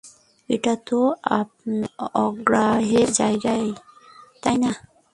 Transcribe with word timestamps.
এটাইতো 0.49 0.99
আপনার 1.39 1.89
আগ্রহের 2.17 3.07
জায়গা, 3.13 3.53
তাইনা? 4.43 4.71